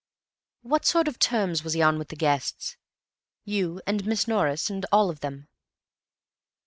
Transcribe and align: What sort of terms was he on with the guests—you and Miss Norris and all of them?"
What 0.63 0.83
sort 0.83 1.07
of 1.07 1.19
terms 1.19 1.63
was 1.63 1.73
he 1.73 1.81
on 1.83 1.99
with 1.99 2.07
the 2.07 2.15
guests—you 2.15 3.81
and 3.85 4.03
Miss 4.03 4.27
Norris 4.27 4.67
and 4.71 4.83
all 4.91 5.11
of 5.11 5.19
them?" 5.19 5.47